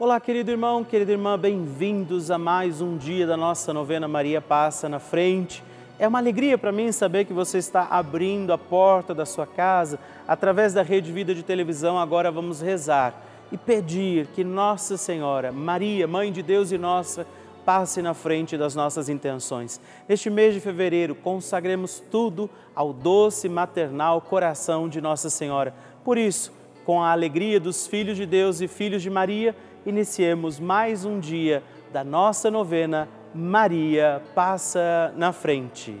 [0.00, 4.88] Olá, querido irmão, querida irmã, bem-vindos a mais um dia da nossa novena Maria Passa
[4.88, 5.62] na Frente.
[5.98, 9.98] É uma alegria para mim saber que você está abrindo a porta da sua casa
[10.26, 11.98] através da Rede Vida de Televisão.
[11.98, 13.14] Agora vamos rezar
[13.52, 17.26] e pedir que Nossa Senhora, Maria, Mãe de Deus e nossa,
[17.66, 19.78] passe na frente das nossas intenções.
[20.08, 25.74] Neste mês de fevereiro, consagremos tudo ao doce maternal coração de Nossa Senhora.
[26.02, 29.54] Por isso, com a alegria dos filhos de Deus e filhos de Maria,
[29.84, 31.62] iniciemos mais um dia
[31.92, 36.00] da nossa novena Maria Passa na Frente.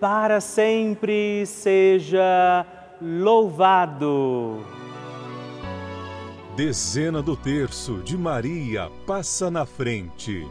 [0.00, 2.64] para sempre seja
[3.00, 4.64] louvado.
[6.56, 10.48] Dezena do terço de Maria passa na frente.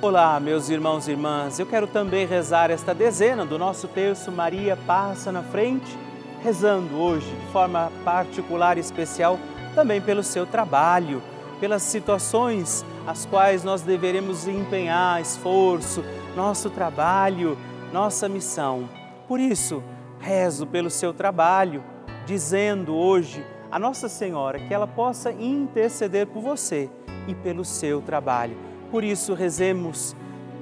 [0.00, 1.58] Olá, meus irmãos e irmãs.
[1.58, 5.98] Eu quero também rezar esta dezena do nosso terço Maria passa na frente,
[6.42, 9.38] rezando hoje de forma particular e especial
[9.74, 11.20] também pelo seu trabalho
[11.60, 16.04] pelas situações as quais nós deveremos empenhar esforço,
[16.36, 17.58] nosso trabalho,
[17.92, 18.88] nossa missão.
[19.26, 19.82] Por isso,
[20.20, 21.82] rezo pelo seu trabalho,
[22.24, 26.88] dizendo hoje a Nossa Senhora que ela possa interceder por você
[27.26, 28.56] e pelo seu trabalho.
[28.92, 30.14] Por isso, rezemos,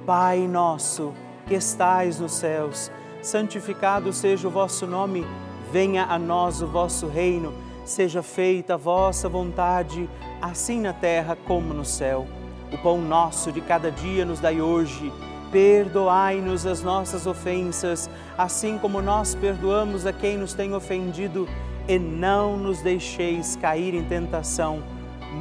[0.07, 1.13] Pai nosso
[1.45, 2.91] que estais nos céus,
[3.21, 5.23] santificado seja o vosso nome,
[5.71, 7.53] venha a nós o vosso reino
[7.89, 10.07] Seja feita a vossa vontade,
[10.39, 12.27] assim na terra como no céu.
[12.71, 15.11] O pão nosso de cada dia nos dai hoje.
[15.51, 21.47] Perdoai-nos as nossas ofensas, assim como nós perdoamos a quem nos tem ofendido,
[21.87, 24.83] e não nos deixeis cair em tentação,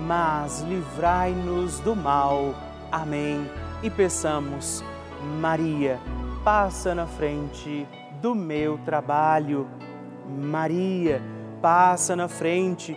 [0.06, 2.54] mas livrai-nos do mal.
[2.90, 3.46] Amém.
[3.82, 4.82] E peçamos,
[5.38, 6.00] Maria,
[6.42, 7.86] passa na frente
[8.22, 9.68] do meu trabalho.
[10.26, 11.20] Maria,
[11.60, 12.96] passa na frente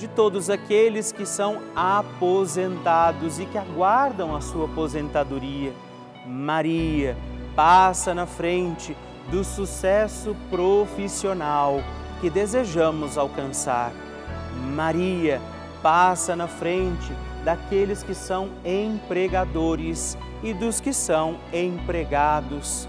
[0.00, 5.74] de todos aqueles que são aposentados e que aguardam a sua aposentadoria.
[6.26, 7.14] Maria,
[7.54, 8.96] passa na frente
[9.30, 11.82] do sucesso profissional
[12.18, 13.92] que desejamos alcançar.
[14.74, 15.38] Maria,
[15.82, 17.12] passa na frente
[17.44, 22.88] daqueles que são empregadores e dos que são empregados.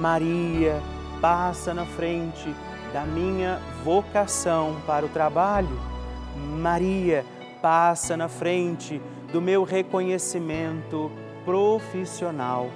[0.00, 0.82] Maria,
[1.20, 2.52] passa na frente
[2.92, 5.95] da minha vocação para o trabalho.
[6.36, 7.24] Maria,
[7.60, 9.00] passa na frente
[9.32, 11.10] do meu reconhecimento
[11.44, 12.70] profissional.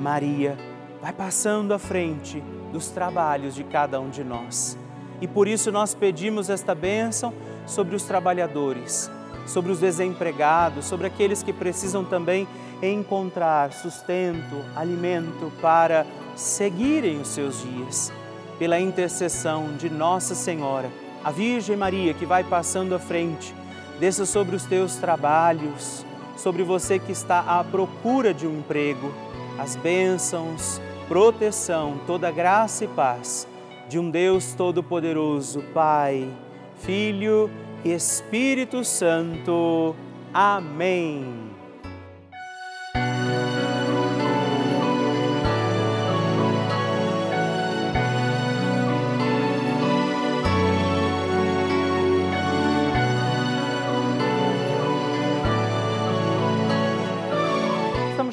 [0.00, 0.56] Maria,
[1.00, 2.42] vai passando à frente
[2.72, 4.78] dos trabalhos de cada um de nós.
[5.20, 7.32] E por isso nós pedimos esta bênção
[7.64, 9.10] sobre os trabalhadores,
[9.46, 12.46] sobre os desempregados, sobre aqueles que precisam também
[12.82, 18.12] encontrar sustento, alimento para seguirem os seus dias.
[18.58, 20.90] Pela intercessão de Nossa Senhora,
[21.24, 23.54] a Virgem Maria que vai passando à frente,
[23.98, 26.04] desça sobre os teus trabalhos,
[26.36, 29.12] sobre você que está à procura de um emprego,
[29.58, 33.48] as bênçãos, proteção, toda graça e paz
[33.88, 36.28] de um Deus Todo-Poderoso, Pai
[36.78, 37.50] Filho
[37.84, 39.94] e Espírito Santo.
[40.32, 41.55] Amém.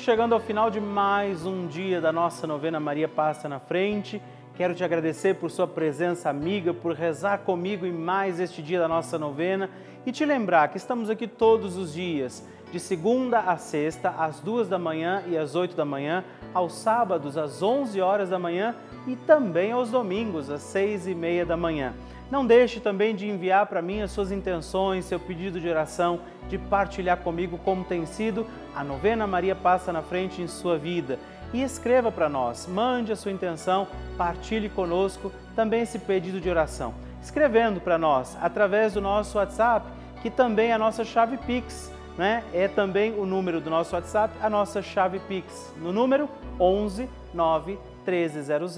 [0.03, 4.21] Chegando ao final de mais um dia da nossa novena Maria Passa na Frente.
[4.53, 8.87] Quero te agradecer por sua presença amiga, por rezar comigo em mais este dia da
[8.89, 9.69] nossa novena
[10.05, 14.67] e te lembrar que estamos aqui todos os dias, de segunda a sexta, às duas
[14.67, 18.75] da manhã e às oito da manhã, aos sábados às onze horas da manhã
[19.07, 21.93] e também aos domingos às seis e meia da manhã.
[22.33, 26.57] Não deixe também de enviar para mim as suas intenções, seu pedido de oração, de
[26.57, 31.19] partilhar comigo como tem sido a novena Maria Passa na Frente em sua vida
[31.53, 32.65] e escreva para nós.
[32.65, 36.95] Mande a sua intenção, partilhe conosco também esse pedido de oração.
[37.21, 39.85] Escrevendo para nós através do nosso WhatsApp,
[40.23, 42.43] que também é a nossa chave Pix, né?
[42.51, 46.27] É também o número do nosso WhatsApp, a nossa chave Pix, no número
[46.59, 48.75] 11 9 1300